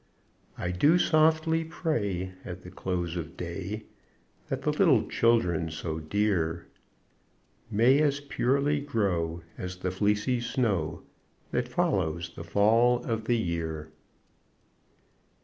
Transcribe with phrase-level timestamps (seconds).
[0.57, 3.83] I do softly pray At the close of day,
[4.49, 6.65] That the little children, so dear,
[7.69, 11.03] May as purely grow As the fleecy snow
[11.51, 13.91] That follows the Fall of the year.